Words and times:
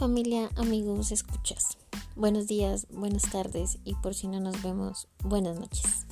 Familia, 0.00 0.48
amigos, 0.56 1.12
escuchas. 1.12 1.76
Buenos 2.16 2.46
días, 2.46 2.86
buenas 2.88 3.30
tardes 3.30 3.76
y 3.84 3.94
por 3.96 4.14
si 4.14 4.28
no 4.28 4.40
nos 4.40 4.62
vemos, 4.62 5.08
buenas 5.22 5.60
noches. 5.60 6.06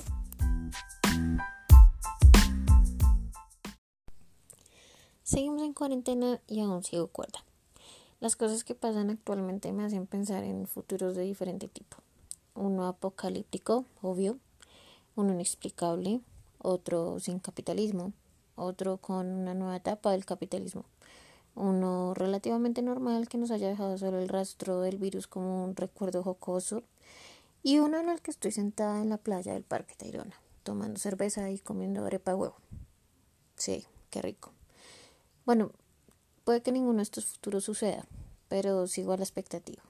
Seguimos 5.23 5.63
en 5.63 5.73
cuarentena 5.73 6.39
y 6.45 6.59
aún 6.59 6.83
sigo 6.83 7.07
cuerda. 7.07 7.43
Las 8.19 8.35
cosas 8.35 8.63
que 8.63 8.75
pasan 8.75 9.09
actualmente 9.09 9.71
me 9.71 9.83
hacen 9.83 10.05
pensar 10.05 10.43
en 10.43 10.67
futuros 10.67 11.15
de 11.15 11.23
diferente 11.23 11.67
tipo. 11.67 11.97
Uno 12.53 12.85
apocalíptico, 12.85 13.85
obvio, 14.03 14.37
uno 15.15 15.33
inexplicable, 15.33 16.21
otro 16.59 17.19
sin 17.19 17.39
capitalismo, 17.39 18.13
otro 18.55 18.97
con 18.97 19.25
una 19.25 19.55
nueva 19.55 19.77
etapa 19.77 20.11
del 20.11 20.25
capitalismo 20.25 20.85
uno 21.59 22.13
relativamente 22.13 22.81
normal 22.81 23.27
que 23.27 23.37
nos 23.37 23.51
haya 23.51 23.67
dejado 23.67 23.97
solo 23.97 24.19
el 24.19 24.29
rastro 24.29 24.79
del 24.81 24.97
virus 24.97 25.27
como 25.27 25.65
un 25.65 25.75
recuerdo 25.75 26.23
jocoso 26.23 26.83
y 27.63 27.79
uno 27.79 27.99
en 27.99 28.09
el 28.09 28.21
que 28.21 28.31
estoy 28.31 28.51
sentada 28.51 29.01
en 29.01 29.09
la 29.09 29.17
playa 29.17 29.53
del 29.53 29.63
Parque 29.63 29.93
Tayrona, 29.95 30.39
tomando 30.63 30.99
cerveza 30.99 31.49
y 31.51 31.59
comiendo 31.59 32.05
arepa 32.05 32.33
huevo. 32.33 32.55
Sí, 33.57 33.85
qué 34.09 34.21
rico. 34.21 34.53
Bueno, 35.45 35.71
puede 36.45 36.61
que 36.61 36.71
ninguno 36.71 36.97
de 36.97 37.03
estos 37.03 37.25
futuros 37.25 37.65
suceda, 37.65 38.05
pero 38.47 38.87
sigo 38.87 39.11
a 39.11 39.17
la 39.17 39.23
expectativa. 39.23 39.83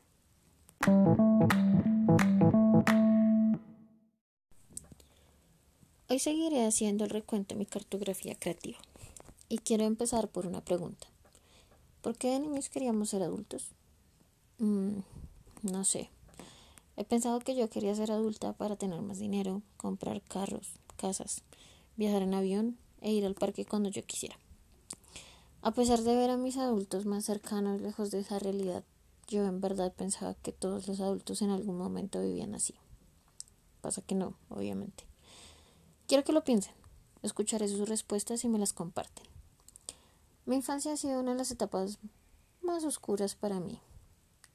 Hoy 6.10 6.18
seguiré 6.18 6.66
haciendo 6.66 7.04
el 7.04 7.12
recuento 7.12 7.54
de 7.54 7.60
mi 7.60 7.68
cartografía 7.68 8.34
creativa 8.34 8.80
y 9.48 9.60
quiero 9.60 9.84
empezar 9.84 10.30
por 10.30 10.48
una 10.48 10.65
pregunta. 10.65 11.05
¿Por 12.02 12.18
qué 12.18 12.30
de 12.30 12.40
niños 12.40 12.70
queríamos 12.70 13.10
ser 13.10 13.24
adultos? 13.24 13.68
Mm, 14.58 15.00
no 15.64 15.84
sé. 15.84 16.10
He 16.96 17.04
pensado 17.04 17.40
que 17.40 17.55
yo 17.55 17.70
quería 17.70 17.96
ser 17.96 18.12
adulta 18.12 18.54
para 18.54 18.76
tener 18.76 19.02
más 19.02 19.20
dinero, 19.20 19.62
comprar 19.78 20.22
carros, 20.22 20.74
casas, 20.98 21.44
viajar 21.98 22.22
en 22.22 22.34
avión 22.34 22.77
e 23.02 23.12
ir 23.12 23.26
al 23.26 23.36
parque 23.36 23.66
cuando 23.66 23.90
yo 23.90 24.04
quisiera. 24.04 24.38
A 25.62 25.72
pesar 25.72 26.02
de 26.02 26.16
ver 26.16 26.30
a 26.30 26.38
mis 26.38 26.58
adultos 26.58 27.05
más 27.05 27.26
cercanos 27.26 27.82
lejos 27.82 28.12
de 28.12 28.20
esa 28.20 28.40
realidad, 28.40 28.84
yo 29.27 29.46
en 29.46 29.62
verdad 29.62 29.94
pensaba 29.94 30.34
que 30.36 30.52
todos 30.52 30.88
los 30.88 31.02
adultos 31.02 31.42
en 31.42 31.50
algún 31.52 31.77
momento 31.77 32.22
vivían 32.22 32.55
así. 32.55 32.76
Pasa 33.82 34.02
que 34.02 34.16
no, 34.16 34.36
obviamente. 34.50 35.04
Quiero 36.08 36.24
que 36.24 36.34
lo 36.34 36.44
piensen. 36.44 36.74
Escucharé 37.22 37.68
sus 37.68 37.88
respuestas 37.88 38.44
y 38.44 38.50
me 38.50 38.58
las 38.58 38.74
comparten. 38.74 39.29
Mi 40.50 40.55
infancia 40.55 40.94
ha 40.94 40.98
sido 40.98 41.20
una 41.20 41.34
de 41.34 41.38
las 41.38 41.52
etapas 41.52 42.00
más 42.64 42.84
oscuras 42.84 43.36
para 43.36 43.60
mí. 43.60 43.80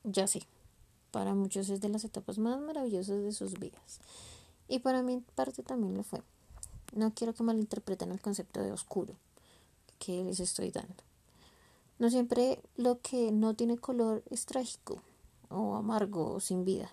Ya 0.03 0.27
sé, 0.27 0.43
para 1.13 1.35
muchos 1.35 1.69
es 1.69 1.81
de 1.81 1.89
las 1.89 2.03
etapas 2.03 2.37
más 2.37 2.61
maravillosas 2.61 3.23
de 3.23 3.31
sus 3.31 3.61
vidas. 3.61 4.01
Y 4.67 4.81
para 4.81 5.03
mi 5.05 5.21
parte 5.37 5.63
también 5.63 5.97
lo 5.97 6.03
fue. 6.03 6.21
No 6.97 7.15
quiero 7.15 7.33
que 7.33 7.45
malinterpreten 7.45 8.11
el 8.11 8.21
concepto 8.21 8.61
de 8.61 8.73
oscuro 8.73 9.15
que 10.01 10.25
les 10.25 10.41
estoy 10.41 10.73
dando. 10.73 10.97
No 12.01 12.11
siempre 12.11 12.61
lo 12.77 13.01
que 13.01 13.31
no 13.31 13.55
tiene 13.55 13.79
color 13.79 14.25
es 14.31 14.47
trágico 14.47 15.01
o 15.49 15.77
amargo 15.77 16.33
o 16.33 16.41
sin 16.41 16.65
vida. 16.65 16.91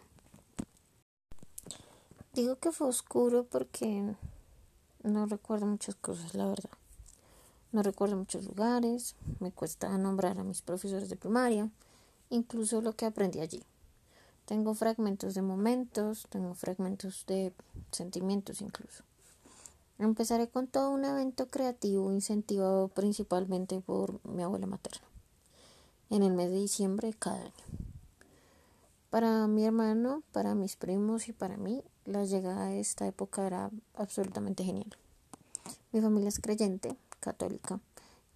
Digo 2.35 2.57
que 2.57 2.71
fue 2.71 2.87
oscuro 2.87 3.45
porque 3.45 4.13
no 5.01 5.25
recuerdo 5.25 5.65
muchas 5.65 5.95
cosas, 5.95 6.35
la 6.35 6.45
verdad. 6.45 6.80
No 7.71 7.83
recuerdo 7.83 8.17
muchos 8.17 8.45
lugares, 8.45 9.15
me 9.39 9.51
cuesta 9.51 9.97
nombrar 9.97 10.37
a 10.37 10.43
mis 10.43 10.61
profesores 10.61 11.09
de 11.09 11.15
primaria, 11.15 11.69
incluso 12.29 12.81
lo 12.81 12.93
que 12.93 13.05
aprendí 13.05 13.39
allí. 13.39 13.63
Tengo 14.45 14.73
fragmentos 14.73 15.35
de 15.35 15.41
momentos, 15.41 16.27
tengo 16.29 16.53
fragmentos 16.53 17.25
de 17.27 17.53
sentimientos 17.91 18.59
incluso. 18.61 19.03
Empezaré 19.99 20.49
con 20.49 20.67
todo 20.67 20.89
un 20.89 21.05
evento 21.05 21.47
creativo 21.47 22.11
incentivado 22.11 22.89
principalmente 22.89 23.79
por 23.79 24.19
mi 24.27 24.43
abuela 24.43 24.67
materna, 24.67 25.07
en 26.09 26.23
el 26.23 26.33
mes 26.33 26.49
de 26.49 26.57
diciembre 26.57 27.09
de 27.09 27.13
cada 27.13 27.39
año. 27.39 27.51
Para 29.11 29.47
mi 29.47 29.63
hermano, 29.63 30.23
para 30.33 30.55
mis 30.55 30.75
primos 30.75 31.29
y 31.29 31.33
para 31.33 31.55
mí, 31.55 31.83
la 32.05 32.25
llegada 32.25 32.65
de 32.65 32.79
esta 32.79 33.07
época 33.07 33.45
era 33.45 33.69
absolutamente 33.95 34.63
genial. 34.63 34.97
Mi 35.91 36.01
familia 36.01 36.29
es 36.29 36.39
creyente, 36.39 36.97
católica 37.21 37.79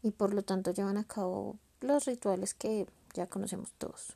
y 0.02 0.12
por 0.12 0.34
lo 0.34 0.44
tanto 0.44 0.72
llevan 0.72 0.96
a 0.96 1.04
cabo 1.04 1.58
los 1.82 2.06
rituales 2.06 2.54
que 2.54 2.88
ya 3.14 3.28
conocemos 3.28 3.74
todos. 3.78 4.16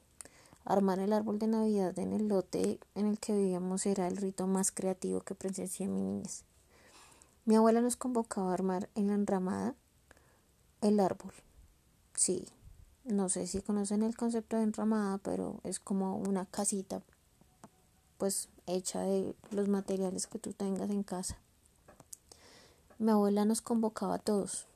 Armar 0.63 0.99
el 0.99 1.11
árbol 1.11 1.39
de 1.39 1.47
Navidad 1.47 1.97
en 1.99 2.13
el 2.13 2.29
lote 2.29 2.79
en 2.95 3.07
el 3.07 3.19
que 3.19 3.33
vivíamos 3.33 3.85
era 3.85 4.07
el 4.07 4.15
rito 4.15 4.47
más 4.47 4.71
creativo 4.71 5.19
que 5.21 5.35
presencié 5.35 5.87
en 5.87 5.95
mi 5.95 6.01
niñez. 6.01 6.43
Mi 7.45 7.55
abuela 7.55 7.81
nos 7.81 7.97
convocaba 7.97 8.51
a 8.51 8.53
armar 8.53 8.87
en 8.95 9.07
la 9.07 9.15
enramada 9.15 9.75
el 10.81 10.99
árbol. 10.99 11.33
Sí, 12.13 12.47
no 13.03 13.27
sé 13.29 13.47
si 13.47 13.61
conocen 13.61 14.03
el 14.03 14.15
concepto 14.15 14.57
de 14.57 14.63
enramada, 14.63 15.17
pero 15.17 15.59
es 15.63 15.79
como 15.79 16.15
una 16.17 16.45
casita 16.45 17.01
pues 18.19 18.49
hecha 18.67 19.01
de 19.01 19.33
los 19.51 19.67
materiales 19.69 20.27
que 20.27 20.37
tú 20.37 20.53
tengas 20.53 20.89
en 20.89 21.03
casa. 21.03 21.37
Mi 22.99 23.11
abuela 23.11 23.45
nos 23.45 23.61
convocaba 23.61 24.15
a 24.15 24.19
todos. 24.19 24.67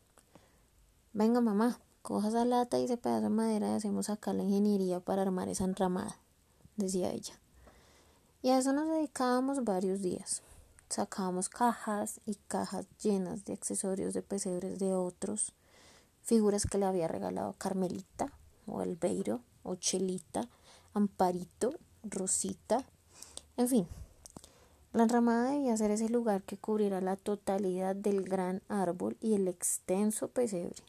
Venga 1.11 1.41
mamá, 1.41 1.81
coja 2.01 2.29
esa 2.29 2.45
lata 2.45 2.79
y 2.79 2.85
ese 2.85 2.95
pedazo 2.95 3.23
de 3.23 3.29
madera 3.29 3.67
y 3.67 3.73
hacemos 3.73 4.09
acá 4.09 4.31
la 4.31 4.43
ingeniería 4.43 5.01
para 5.01 5.23
armar 5.23 5.49
esa 5.49 5.65
enramada, 5.65 6.15
decía 6.77 7.11
ella. 7.11 7.37
Y 8.41 8.51
a 8.51 8.59
eso 8.59 8.71
nos 8.71 8.87
dedicábamos 8.87 9.65
varios 9.65 10.01
días. 10.01 10.41
Sacábamos 10.87 11.49
cajas 11.49 12.21
y 12.25 12.35
cajas 12.47 12.85
llenas 13.01 13.43
de 13.43 13.51
accesorios 13.51 14.13
de 14.13 14.21
pesebres 14.21 14.79
de 14.79 14.93
otros, 14.93 15.51
figuras 16.21 16.65
que 16.65 16.77
le 16.77 16.85
había 16.85 17.09
regalado 17.09 17.55
Carmelita, 17.57 18.31
o 18.67 18.79
Albeiro, 18.79 19.41
o 19.63 19.75
Chelita, 19.75 20.47
Amparito, 20.93 21.73
Rosita, 22.03 22.85
en 23.57 23.67
fin, 23.67 23.87
la 24.93 25.03
enramada 25.03 25.49
debía 25.49 25.75
ser 25.75 25.89
ese 25.89 26.07
lugar 26.07 26.43
que 26.43 26.57
cubriera 26.57 27.01
la 27.01 27.15
totalidad 27.15 27.95
del 27.95 28.23
gran 28.23 28.61
árbol 28.69 29.17
y 29.19 29.33
el 29.33 29.47
extenso 29.47 30.27
pesebre, 30.27 30.83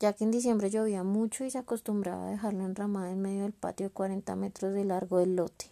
ya 0.00 0.12
que 0.12 0.24
en 0.24 0.32
diciembre 0.32 0.68
llovía 0.68 1.04
mucho 1.04 1.44
y 1.44 1.50
se 1.50 1.58
acostumbraba 1.58 2.26
a 2.26 2.30
dejar 2.30 2.54
la 2.54 2.64
enramada 2.64 3.12
en 3.12 3.22
medio 3.22 3.42
del 3.42 3.52
patio 3.52 3.86
de 3.86 3.92
40 3.92 4.34
metros 4.34 4.74
de 4.74 4.84
largo 4.84 5.18
del 5.18 5.36
lote. 5.36 5.66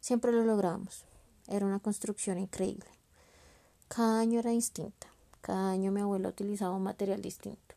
Siempre 0.00 0.32
lo 0.32 0.44
logramos. 0.44 1.04
Era 1.48 1.64
una 1.64 1.78
construcción 1.78 2.38
increíble. 2.38 2.90
Cada 3.88 4.20
año 4.20 4.40
era 4.40 4.50
distinta. 4.50 5.06
Cada 5.40 5.70
año 5.70 5.92
mi 5.92 6.02
abuelo 6.02 6.28
utilizaba 6.28 6.76
un 6.76 6.82
material 6.82 7.22
distinto. 7.22 7.74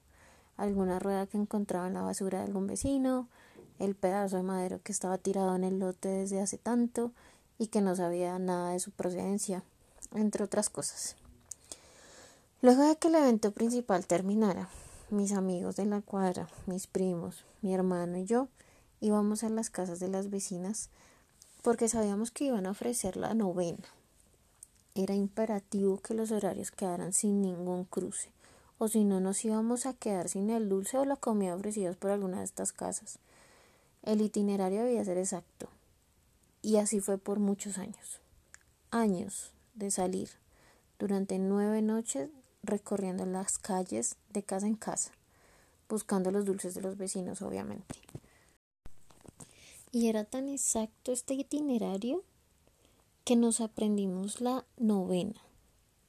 Alguna 0.58 1.00
rueda 1.00 1.26
que 1.26 1.38
encontraba 1.38 1.88
en 1.88 1.94
la 1.94 2.02
basura 2.02 2.40
de 2.40 2.46
algún 2.46 2.68
vecino, 2.68 3.30
el 3.80 3.96
pedazo 3.96 4.38
de 4.38 4.44
madera 4.44 4.80
que 4.80 4.92
estaba 4.92 5.18
tirado 5.18 5.56
en 5.56 5.64
el 5.64 5.80
lote 5.80 6.10
desde 6.10 6.42
hace 6.42 6.58
tanto, 6.58 7.12
y 7.58 7.68
que 7.68 7.82
no 7.82 7.96
sabía 7.96 8.38
nada 8.40 8.72
de 8.72 8.80
su 8.80 8.92
procedencia, 8.92 9.64
entre 10.14 10.44
otras 10.44 10.70
cosas. 10.70 11.16
Luego 12.62 12.84
de 12.84 12.96
que 12.96 13.10
el 13.10 13.16
evento 13.16 13.52
principal 13.52 14.08
terminara, 14.08 14.70
mis 15.10 15.34
amigos 15.34 15.76
de 15.76 15.86
la 15.86 16.02
cuadra, 16.02 16.50
mis 16.66 16.88
primos, 16.88 17.46
mi 17.62 17.74
hermano 17.74 18.18
y 18.18 18.26
yo 18.26 18.48
íbamos 19.02 19.44
a 19.44 19.50
las 19.50 19.70
casas 19.70 20.00
de 20.00 20.08
las 20.08 20.30
vecinas 20.30 20.90
porque 21.62 21.90
sabíamos 21.90 22.32
que 22.32 22.46
iban 22.46 22.66
a 22.66 22.72
ofrecer 22.72 23.18
la 23.18 23.34
novena. 23.34 23.84
Era 24.94 25.14
imperativo 25.14 26.00
que 26.00 26.14
los 26.14 26.32
horarios 26.32 26.72
quedaran 26.72 27.12
sin 27.12 27.42
ningún 27.42 27.86
cruce, 27.86 28.30
o 28.78 28.88
si 28.88 29.04
no 29.04 29.20
nos 29.20 29.44
íbamos 29.44 29.86
a 29.86 29.94
quedar 29.94 30.30
sin 30.30 30.50
el 30.50 30.70
dulce 30.70 30.98
o 30.98 31.06
la 31.06 31.18
comida 31.18 31.56
ofrecidos 31.56 31.98
por 31.98 32.12
alguna 32.12 32.40
de 32.40 32.46
estas 32.46 32.72
casas. 32.72 33.20
El 34.04 34.22
itinerario 34.22 34.84
debía 34.84 35.04
ser 35.04 35.18
exacto, 35.18 35.68
y 36.66 36.78
así 36.78 37.00
fue 37.00 37.20
por 37.20 37.38
muchos 37.38 37.78
años. 37.78 38.20
Años 38.90 39.52
de 39.76 39.92
salir 39.92 40.30
durante 40.98 41.38
nueve 41.38 41.84
noches 41.84 42.32
recorriendo 42.64 43.28
las 43.28 43.60
calles 43.60 44.16
de 44.30 44.42
casa 44.42 44.66
en 44.66 44.74
casa, 44.74 45.12
buscando 45.88 46.32
los 46.32 46.44
dulces 46.44 46.74
de 46.74 46.82
los 46.82 46.98
vecinos, 46.98 47.44
obviamente. 47.44 47.94
Y 49.92 50.08
era 50.10 50.26
tan 50.26 50.50
exacto 50.50 51.12
este 51.12 51.36
itinerario 51.36 52.24
que 53.26 53.36
nos 53.36 53.62
aprendimos 53.62 54.42
la 54.42 54.66
novena 54.78 55.40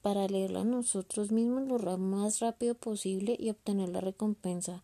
para 0.01 0.27
leerla 0.27 0.65
nosotros 0.65 1.33
mismos 1.33 1.83
lo 1.83 1.99
más 1.99 2.41
rápido 2.41 2.75
posible 2.75 3.37
y 3.39 3.51
obtener 3.51 3.91
la 3.91 4.01
recompensa 4.01 4.83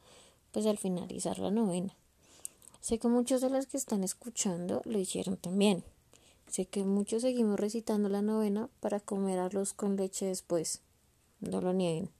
pues 0.50 0.66
al 0.66 0.76
finalizar 0.76 1.38
la 1.38 1.50
novena. 1.50 1.96
Sé 2.82 2.98
que 2.98 3.06
muchos 3.06 3.40
de 3.40 3.48
los 3.48 3.66
que 3.66 3.76
están 3.76 4.02
escuchando 4.02 4.82
lo 4.84 4.98
hicieron 4.98 5.36
también. 5.36 5.84
Sé 6.48 6.66
que 6.66 6.82
muchos 6.82 7.22
seguimos 7.22 7.60
recitando 7.60 8.08
la 8.08 8.22
novena 8.22 8.68
para 8.80 8.98
comer 8.98 9.38
arroz 9.38 9.72
con 9.72 9.94
leche 9.96 10.26
después. 10.26 10.80
No 11.38 11.60
lo 11.60 11.72
nieguen. 11.72 12.10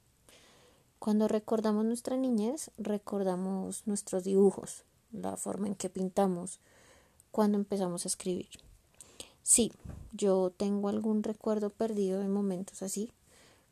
Cuando 1.00 1.26
recordamos 1.26 1.84
nuestra 1.84 2.16
niñez, 2.16 2.70
recordamos 2.78 3.88
nuestros 3.88 4.22
dibujos, 4.22 4.84
la 5.10 5.36
forma 5.36 5.66
en 5.66 5.74
que 5.74 5.90
pintamos 5.90 6.60
cuando 7.32 7.58
empezamos 7.58 8.04
a 8.04 8.08
escribir. 8.08 8.48
Sí, 9.42 9.72
yo 10.12 10.52
tengo 10.56 10.88
algún 10.88 11.24
recuerdo 11.24 11.70
perdido 11.70 12.20
de 12.20 12.28
momentos 12.28 12.82
así, 12.82 13.10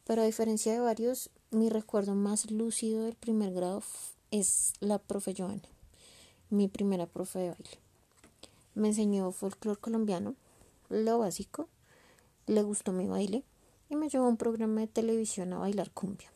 pero 0.04 0.22
a 0.22 0.26
diferencia 0.26 0.72
de 0.72 0.80
varios, 0.80 1.30
mi 1.52 1.68
recuerdo 1.68 2.16
más 2.16 2.50
lúcido 2.50 3.04
del 3.04 3.14
primer 3.14 3.52
grado 3.52 3.80
es 4.32 4.72
la 4.80 4.98
profe 4.98 5.32
Joana, 5.38 5.62
mi 6.50 6.68
primera 6.68 7.06
profe 7.06 7.38
de 7.38 7.48
baile. 7.50 7.78
Me 8.74 8.88
enseñó 8.88 9.30
folclore 9.32 9.80
colombiano, 9.80 10.34
lo 10.88 11.18
básico, 11.18 11.68
le 12.46 12.62
gustó 12.62 12.92
mi 12.92 13.06
baile 13.06 13.44
y 13.88 13.96
me 13.96 14.08
llevó 14.08 14.26
a 14.26 14.28
un 14.28 14.36
programa 14.36 14.80
de 14.80 14.86
televisión 14.86 15.52
a 15.52 15.58
bailar 15.58 15.90
cumbia. 15.90 16.30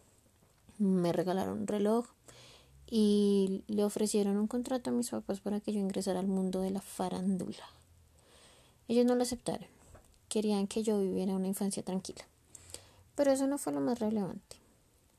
Me 0.79 1.13
regalaron 1.13 1.61
un 1.61 1.67
reloj 1.67 2.07
y 2.89 3.63
le 3.67 3.85
ofrecieron 3.85 4.37
un 4.37 4.47
contrato 4.47 4.91
a 4.91 4.93
mis 4.93 5.11
papás 5.11 5.41
para 5.41 5.61
que 5.61 5.73
yo 5.73 5.81
ingresara 5.81 6.21
al 6.21 6.27
mundo 6.27 6.61
de 6.61 6.71
la 6.71 6.81
farándula. 6.81 7.65
Ellos 8.89 9.07
no 9.07 9.15
lo 9.15 9.23
aceptaron. 9.23 9.67
Querían 10.29 10.67
que 10.67 10.83
yo 10.83 11.01
viviera 11.01 11.35
una 11.35 11.47
infancia 11.47 11.83
tranquila. 11.83 12.25
Pero 13.15 13.33
eso 13.33 13.47
no 13.47 13.59
fue 13.59 13.73
lo 13.73 13.81
más 13.81 13.99
relevante. 13.99 14.57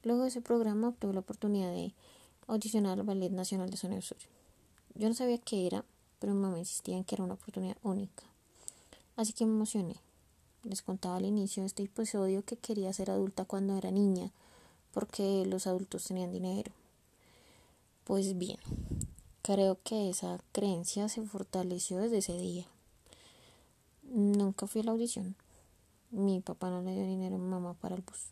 Luego 0.04 0.24
de 0.24 0.28
ese 0.28 0.42
programa 0.42 0.90
obtuve 0.90 1.14
la 1.14 1.22
oportunidad 1.22 1.72
de 1.72 1.94
audicionar 2.48 3.00
al 3.00 3.06
Ballet 3.06 3.32
Nacional 3.32 3.70
de 3.70 3.78
Zona 3.78 4.02
Sur. 4.02 4.18
Yo 4.98 5.10
no 5.10 5.14
sabía 5.14 5.38
qué 5.38 5.68
era, 5.68 5.84
pero 6.20 6.34
mi 6.34 6.40
mamá 6.40 6.58
insistía 6.58 6.96
en 6.96 7.04
que 7.04 7.16
era 7.16 7.24
una 7.26 7.34
oportunidad 7.34 7.76
única. 7.84 8.24
Así 9.18 9.34
que 9.34 9.46
me 9.46 9.52
emocioné. 9.52 9.98
Les 10.64 10.82
contaba 10.82 11.18
al 11.18 11.26
inicio 11.26 11.64
de 11.64 11.68
este 11.68 11.84
episodio 11.84 12.44
que 12.44 12.56
quería 12.56 12.94
ser 12.94 13.12
adulta 13.12 13.44
cuando 13.44 13.78
era 13.78 13.92
niña, 13.92 14.32
porque 14.94 15.46
los 15.46 15.68
adultos 15.68 16.06
tenían 16.06 16.32
dinero. 16.32 16.72
Pues 18.06 18.38
bien, 18.38 18.58
creo 19.42 19.78
que 19.84 20.10
esa 20.10 20.40
creencia 20.54 21.10
se 21.10 21.22
fortaleció 21.24 21.98
desde 21.98 22.20
ese 22.20 22.38
día. 22.38 22.66
Nunca 24.04 24.66
fui 24.66 24.82
a 24.82 24.86
la 24.86 24.92
audición. 24.92 25.36
Mi 26.10 26.40
papá 26.40 26.70
no 26.70 26.82
le 26.82 26.94
dio 26.94 27.06
dinero 27.06 27.36
a 27.36 27.40
mi 27.40 27.48
mamá 27.48 27.74
para 27.74 27.96
el 27.96 28.02
bus. 28.02 28.28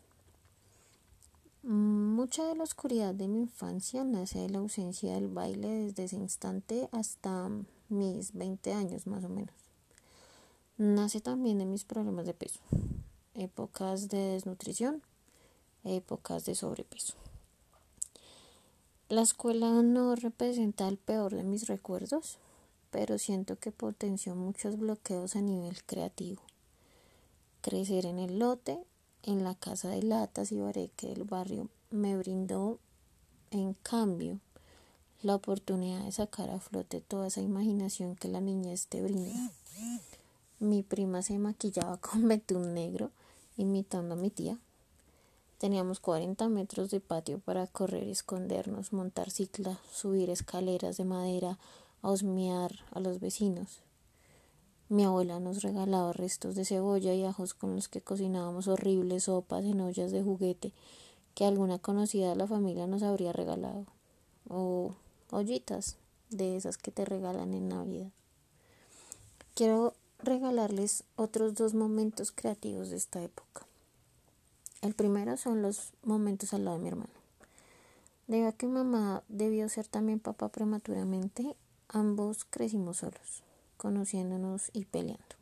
Mucha 1.66 2.44
de 2.44 2.56
la 2.56 2.62
oscuridad 2.62 3.14
de 3.14 3.26
mi 3.26 3.40
infancia 3.40 4.04
nace 4.04 4.38
de 4.38 4.50
la 4.50 4.58
ausencia 4.58 5.14
del 5.14 5.28
baile 5.28 5.66
desde 5.68 6.04
ese 6.04 6.16
instante 6.16 6.90
hasta 6.92 7.48
mis 7.88 8.34
20 8.34 8.74
años 8.74 9.06
más 9.06 9.24
o 9.24 9.30
menos. 9.30 9.54
Nace 10.76 11.22
también 11.22 11.56
de 11.56 11.64
mis 11.64 11.84
problemas 11.84 12.26
de 12.26 12.34
peso, 12.34 12.60
épocas 13.32 14.10
de 14.10 14.18
desnutrición, 14.18 15.00
épocas 15.84 16.44
de 16.44 16.54
sobrepeso. 16.54 17.14
La 19.08 19.22
escuela 19.22 19.70
no 19.82 20.14
representa 20.16 20.86
el 20.86 20.98
peor 20.98 21.34
de 21.34 21.44
mis 21.44 21.66
recuerdos, 21.66 22.36
pero 22.90 23.16
siento 23.16 23.56
que 23.56 23.72
potenció 23.72 24.34
muchos 24.34 24.78
bloqueos 24.78 25.34
a 25.34 25.40
nivel 25.40 25.82
creativo. 25.84 26.42
Crecer 27.62 28.04
en 28.04 28.18
el 28.18 28.38
lote, 28.38 28.84
en 29.26 29.42
la 29.42 29.54
casa 29.54 29.88
de 29.88 30.02
latas 30.02 30.52
y 30.52 30.58
bareque 30.58 31.08
del 31.08 31.24
barrio, 31.24 31.68
me 31.90 32.16
brindó, 32.16 32.78
en 33.50 33.74
cambio, 33.74 34.40
la 35.22 35.34
oportunidad 35.34 36.04
de 36.04 36.12
sacar 36.12 36.50
a 36.50 36.60
flote 36.60 37.00
toda 37.00 37.28
esa 37.28 37.40
imaginación 37.40 38.14
que 38.16 38.28
la 38.28 38.40
niñez 38.40 38.86
te 38.88 39.02
brinda. 39.02 39.52
Mi 40.60 40.82
prima 40.82 41.22
se 41.22 41.38
maquillaba 41.38 41.96
con 41.96 42.28
betún 42.28 42.74
negro, 42.74 43.10
imitando 43.56 44.14
a 44.14 44.18
mi 44.18 44.30
tía. 44.30 44.58
Teníamos 45.58 46.00
40 46.00 46.48
metros 46.48 46.90
de 46.90 47.00
patio 47.00 47.38
para 47.38 47.66
correr, 47.66 48.08
escondernos, 48.08 48.92
montar 48.92 49.30
cicla, 49.30 49.78
subir 49.90 50.28
escaleras 50.28 50.98
de 50.98 51.04
madera, 51.04 51.58
a 52.02 52.10
osmear 52.10 52.80
a 52.90 53.00
los 53.00 53.18
vecinos. 53.18 53.80
Mi 54.94 55.02
abuela 55.02 55.40
nos 55.40 55.64
regalaba 55.64 56.12
restos 56.12 56.54
de 56.54 56.64
cebolla 56.64 57.12
y 57.14 57.24
ajos 57.24 57.52
con 57.52 57.74
los 57.74 57.88
que 57.88 58.00
cocinábamos 58.00 58.68
horribles 58.68 59.24
sopas 59.24 59.64
en 59.64 59.80
ollas 59.80 60.12
de 60.12 60.22
juguete 60.22 60.72
que 61.34 61.44
alguna 61.44 61.80
conocida 61.80 62.28
de 62.28 62.36
la 62.36 62.46
familia 62.46 62.86
nos 62.86 63.02
habría 63.02 63.32
regalado. 63.32 63.86
O 64.48 64.94
ollitas 65.32 65.96
de 66.30 66.56
esas 66.56 66.78
que 66.78 66.92
te 66.92 67.04
regalan 67.04 67.54
en 67.54 67.70
Navidad. 67.70 68.12
Quiero 69.56 69.94
regalarles 70.20 71.02
otros 71.16 71.56
dos 71.56 71.74
momentos 71.74 72.30
creativos 72.30 72.90
de 72.90 72.96
esta 72.96 73.20
época. 73.20 73.66
El 74.80 74.94
primero 74.94 75.36
son 75.36 75.60
los 75.60 75.92
momentos 76.04 76.54
al 76.54 76.66
lado 76.66 76.76
de 76.76 76.82
mi 76.84 76.88
hermano. 76.90 77.10
Debido 78.28 78.48
a 78.48 78.52
que 78.52 78.68
mamá 78.68 79.24
debió 79.26 79.68
ser 79.68 79.88
también 79.88 80.20
papá 80.20 80.50
prematuramente, 80.50 81.56
Ambos 81.88 82.44
crecimos 82.46 82.96
solos, 82.98 83.42
conociéndonos 83.84 84.70
y 84.72 84.86
peleando. 84.86 85.36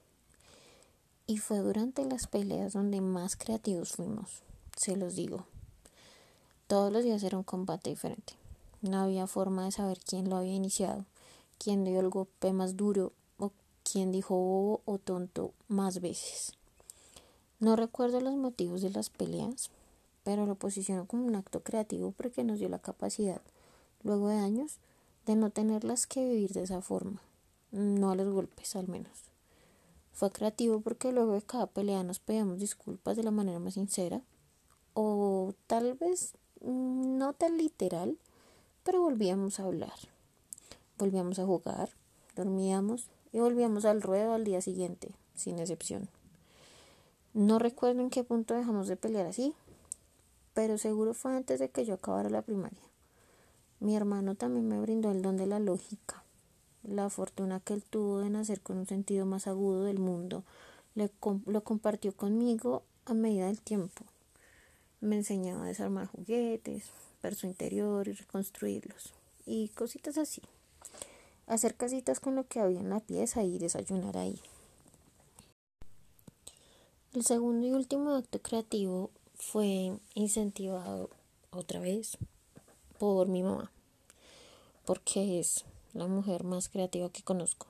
Y 1.28 1.38
fue 1.38 1.58
durante 1.58 2.04
las 2.04 2.26
peleas 2.26 2.72
donde 2.72 3.00
más 3.00 3.36
creativos 3.36 3.92
fuimos, 3.92 4.42
se 4.76 4.96
los 4.96 5.14
digo. 5.14 5.46
Todos 6.66 6.92
los 6.92 7.04
días 7.04 7.22
era 7.22 7.38
un 7.38 7.44
combate 7.44 7.90
diferente. 7.90 8.32
No 8.80 8.98
había 8.98 9.28
forma 9.28 9.64
de 9.64 9.70
saber 9.70 10.00
quién 10.04 10.28
lo 10.28 10.34
había 10.34 10.54
iniciado, 10.54 11.04
quién 11.56 11.84
dio 11.84 12.00
el 12.00 12.08
golpe 12.08 12.52
más 12.52 12.76
duro 12.76 13.12
o 13.38 13.52
quién 13.84 14.10
dijo 14.10 14.34
bobo 14.34 14.80
o 14.86 14.98
tonto 14.98 15.52
más 15.68 16.00
veces. 16.00 16.54
No 17.60 17.76
recuerdo 17.76 18.20
los 18.20 18.34
motivos 18.34 18.82
de 18.82 18.90
las 18.90 19.08
peleas, 19.08 19.70
pero 20.24 20.46
lo 20.46 20.56
posiciono 20.56 21.06
como 21.06 21.26
un 21.26 21.36
acto 21.36 21.62
creativo 21.62 22.10
porque 22.10 22.42
nos 22.42 22.58
dio 22.58 22.68
la 22.68 22.80
capacidad, 22.80 23.40
luego 24.02 24.26
de 24.26 24.38
años, 24.38 24.78
de 25.26 25.36
no 25.36 25.50
tenerlas 25.50 26.08
que 26.08 26.24
vivir 26.24 26.50
de 26.54 26.64
esa 26.64 26.80
forma, 26.80 27.22
no 27.72 28.10
a 28.10 28.14
los 28.14 28.28
golpes 28.32 28.76
al 28.76 28.86
menos. 28.88 29.32
Fue 30.12 30.30
creativo 30.30 30.80
porque 30.80 31.10
luego 31.10 31.32
de 31.32 31.42
cada 31.42 31.66
pelea 31.66 32.04
nos 32.04 32.20
pedíamos 32.20 32.60
disculpas 32.60 33.16
de 33.16 33.24
la 33.24 33.30
manera 33.30 33.58
más 33.58 33.74
sincera, 33.74 34.22
o 34.94 35.54
tal 35.66 35.94
vez 35.94 36.34
no 36.60 37.32
tan 37.32 37.56
literal, 37.56 38.18
pero 38.84 39.00
volvíamos 39.00 39.58
a 39.58 39.64
hablar, 39.64 39.94
volvíamos 40.98 41.38
a 41.38 41.46
jugar, 41.46 41.90
dormíamos 42.36 43.08
y 43.32 43.40
volvíamos 43.40 43.84
al 43.84 44.02
ruedo 44.02 44.34
al 44.34 44.44
día 44.44 44.60
siguiente, 44.60 45.14
sin 45.34 45.58
excepción. 45.58 46.08
No 47.32 47.58
recuerdo 47.58 48.02
en 48.02 48.10
qué 48.10 48.22
punto 48.22 48.54
dejamos 48.54 48.88
de 48.88 48.96
pelear 48.96 49.26
así, 49.26 49.54
pero 50.52 50.76
seguro 50.76 51.14
fue 51.14 51.34
antes 51.34 51.58
de 51.58 51.70
que 51.70 51.86
yo 51.86 51.94
acabara 51.94 52.28
la 52.28 52.42
primaria. 52.42 52.82
Mi 53.80 53.96
hermano 53.96 54.34
también 54.34 54.68
me 54.68 54.78
brindó 54.78 55.10
el 55.10 55.22
don 55.22 55.38
de 55.38 55.46
la 55.46 55.58
lógica, 55.58 56.21
la 56.82 57.10
fortuna 57.10 57.60
que 57.60 57.74
él 57.74 57.84
tuvo 57.84 58.20
de 58.20 58.30
nacer 58.30 58.60
con 58.60 58.78
un 58.78 58.86
sentido 58.86 59.26
más 59.26 59.46
agudo 59.46 59.84
del 59.84 59.98
mundo. 59.98 60.44
lo 60.94 61.64
compartió 61.64 62.12
conmigo 62.14 62.82
a 63.04 63.14
medida 63.14 63.46
del 63.46 63.60
tiempo. 63.60 64.04
Me 65.00 65.16
enseñaba 65.16 65.64
a 65.64 65.68
desarmar 65.68 66.06
juguetes, 66.06 66.84
ver 67.22 67.34
su 67.34 67.46
interior 67.46 68.08
y 68.08 68.12
reconstruirlos. 68.12 69.12
Y 69.46 69.68
cositas 69.70 70.18
así. 70.18 70.42
Hacer 71.46 71.74
casitas 71.74 72.20
con 72.20 72.36
lo 72.36 72.46
que 72.46 72.60
había 72.60 72.80
en 72.80 72.90
la 72.90 73.00
pieza 73.00 73.42
y 73.42 73.58
desayunar 73.58 74.16
ahí. 74.16 74.40
El 77.14 77.24
segundo 77.24 77.66
y 77.66 77.72
último 77.72 78.14
acto 78.14 78.40
creativo 78.40 79.10
fue 79.34 79.92
incentivado 80.14 81.10
otra 81.50 81.80
vez 81.80 82.16
por 82.98 83.28
mi 83.28 83.42
mamá, 83.42 83.70
porque 84.86 85.40
es 85.40 85.64
la 85.94 86.06
mujer 86.06 86.44
más 86.44 86.68
creativa 86.68 87.08
que 87.10 87.22
conozco. 87.22 87.66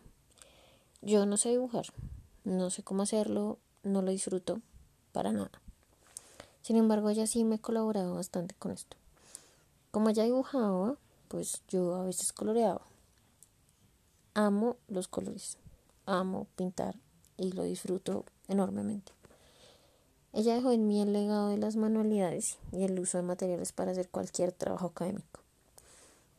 Yo 1.00 1.26
no 1.26 1.36
sé 1.36 1.50
dibujar, 1.50 1.86
no 2.44 2.70
sé 2.70 2.82
cómo 2.82 3.02
hacerlo, 3.02 3.58
no 3.82 4.02
lo 4.02 4.10
disfruto 4.10 4.60
para 5.12 5.32
nada. 5.32 5.50
Sin 6.62 6.76
embargo, 6.76 7.10
ella 7.10 7.26
sí 7.26 7.44
me 7.44 7.58
colaborado 7.58 8.14
bastante 8.14 8.54
con 8.54 8.70
esto. 8.70 8.96
Como 9.90 10.08
ella 10.08 10.24
dibujaba, 10.24 10.96
pues 11.28 11.62
yo 11.68 11.96
a 11.96 12.04
veces 12.04 12.32
coloreaba. 12.32 12.82
Amo 14.34 14.76
los 14.88 15.08
colores, 15.08 15.58
amo 16.06 16.46
pintar 16.56 16.96
y 17.36 17.52
lo 17.52 17.64
disfruto 17.64 18.24
enormemente. 18.48 19.12
Ella 20.32 20.54
dejó 20.54 20.72
en 20.72 20.86
mí 20.86 21.02
el 21.02 21.12
legado 21.12 21.48
de 21.48 21.58
las 21.58 21.76
manualidades 21.76 22.58
y 22.72 22.84
el 22.84 22.98
uso 22.98 23.18
de 23.18 23.24
materiales 23.24 23.72
para 23.72 23.90
hacer 23.90 24.08
cualquier 24.08 24.52
trabajo 24.52 24.86
académico. 24.86 25.41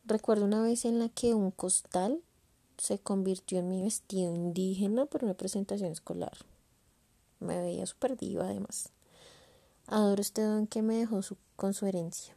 Recuerdo 0.06 0.44
una 0.44 0.60
vez 0.60 0.84
en 0.84 0.98
la 0.98 1.08
que 1.08 1.32
un 1.32 1.50
costal 1.50 2.20
se 2.76 2.98
convirtió 2.98 3.60
en 3.60 3.70
mi 3.70 3.82
vestido 3.82 4.34
indígena 4.34 5.06
para 5.06 5.24
una 5.24 5.32
presentación 5.32 5.90
escolar. 5.90 6.36
Me 7.40 7.58
veía 7.58 7.86
súper 7.86 8.18
diva 8.18 8.44
además. 8.44 8.90
Adoro 9.86 10.20
este 10.20 10.42
don 10.42 10.66
que 10.66 10.82
me 10.82 10.96
dejó 10.96 11.20
con 11.56 11.72
su 11.72 11.86
herencia. 11.86 12.34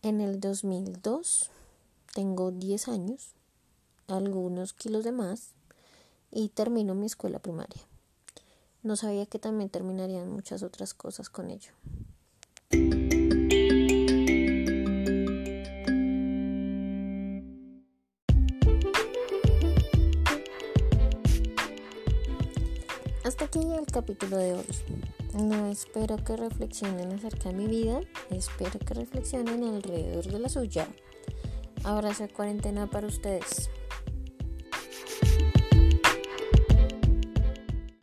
En 0.00 0.22
el 0.22 0.40
2002 0.40 1.50
tengo 2.14 2.50
10 2.50 2.88
años, 2.88 3.34
algunos 4.08 4.72
kilos 4.72 5.04
de 5.04 5.12
más 5.12 5.50
y 6.30 6.48
termino 6.48 6.94
mi 6.94 7.04
escuela 7.04 7.40
primaria. 7.40 7.82
No 8.82 8.96
sabía 8.96 9.26
que 9.26 9.38
también 9.38 9.68
terminarían 9.68 10.30
muchas 10.30 10.62
otras 10.62 10.94
cosas 10.94 11.28
con 11.28 11.50
ello. 11.50 11.72
Hasta 23.24 23.44
aquí 23.44 23.60
el 23.60 23.84
capítulo 23.84 24.38
de 24.38 24.54
hoy. 24.54 24.64
No 25.34 25.66
espero 25.66 26.16
que 26.24 26.36
reflexionen 26.36 27.12
acerca 27.12 27.50
de 27.50 27.54
mi 27.54 27.66
vida, 27.66 28.00
espero 28.30 28.78
que 28.78 28.94
reflexionen 28.94 29.62
alrededor 29.62 30.24
de 30.24 30.38
la 30.38 30.48
suya. 30.48 30.88
Abrazo 31.84 32.22
de 32.22 32.30
cuarentena 32.30 32.88
para 32.88 33.06
ustedes. 33.06 33.70